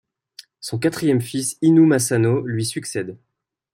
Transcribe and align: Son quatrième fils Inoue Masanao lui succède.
Son 0.61 0.79
quatrième 0.79 1.21
fils 1.21 1.57
Inoue 1.61 1.85
Masanao 1.85 2.41
lui 2.41 2.65
succède. 2.65 3.19